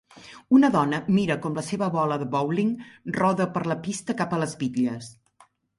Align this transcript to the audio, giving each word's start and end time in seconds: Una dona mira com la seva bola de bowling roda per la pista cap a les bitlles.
Una 0.59 0.69
dona 0.75 0.99
mira 1.17 1.37
com 1.43 1.59
la 1.59 1.65
seva 1.69 1.91
bola 1.97 2.19
de 2.23 2.29
bowling 2.33 2.73
roda 3.21 3.51
per 3.59 3.67
la 3.75 3.81
pista 3.87 4.21
cap 4.25 4.37
a 4.39 4.45
les 4.45 4.63
bitlles. 4.65 5.17